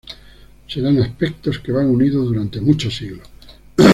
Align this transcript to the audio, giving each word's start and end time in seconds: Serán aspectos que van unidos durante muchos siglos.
Serán 0.67 0.99
aspectos 0.99 1.59
que 1.59 1.71
van 1.71 1.85
unidos 1.85 2.25
durante 2.25 2.59
muchos 2.59 2.95
siglos. 2.95 3.29